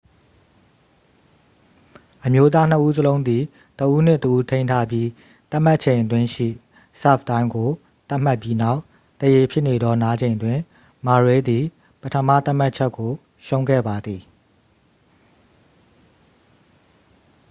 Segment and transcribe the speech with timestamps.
[2.25, 3.43] """အမျိုးသားနှစ်ဦးစလုံးသည်
[3.79, 5.07] တစ်ဦးနှင့်တစ်ဦးထိန်းထားပြီး
[5.49, 6.47] သတ်မှတ်ချက်အတွင်းရှိ
[7.01, 7.69] ဆာ့ဗ်တိုင်းကို
[8.09, 8.79] သတ်မှတ်ပြီးနောက်
[9.19, 10.59] သရေဖြစ်နေသောနားချိန်တွင်
[11.05, 11.63] murray သည်
[12.01, 13.11] ပထမသတ်မှတ်ချက်ကို
[13.45, 14.21] ရှုံးခဲ့ပါသည်။""